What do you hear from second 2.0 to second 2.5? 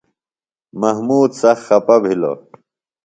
بِھلوۡ۔